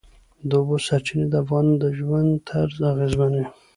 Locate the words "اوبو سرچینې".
0.59-1.25